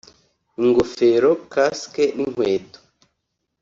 [0.61, 2.79] ingofero(casques) n’inkweto